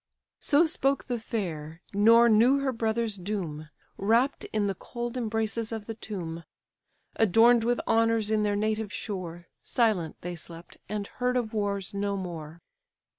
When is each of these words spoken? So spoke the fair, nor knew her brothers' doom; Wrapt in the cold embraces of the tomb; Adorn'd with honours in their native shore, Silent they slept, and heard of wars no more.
So 0.39 0.65
spoke 0.65 1.03
the 1.03 1.19
fair, 1.19 1.83
nor 1.93 2.27
knew 2.27 2.57
her 2.57 2.71
brothers' 2.71 3.17
doom; 3.17 3.69
Wrapt 3.97 4.45
in 4.45 4.65
the 4.65 4.73
cold 4.73 5.15
embraces 5.15 5.71
of 5.71 5.85
the 5.85 5.93
tomb; 5.93 6.43
Adorn'd 7.17 7.63
with 7.63 7.79
honours 7.87 8.31
in 8.31 8.41
their 8.41 8.55
native 8.55 8.91
shore, 8.91 9.45
Silent 9.61 10.15
they 10.21 10.35
slept, 10.35 10.77
and 10.89 11.05
heard 11.05 11.37
of 11.37 11.53
wars 11.53 11.93
no 11.93 12.17
more. 12.17 12.63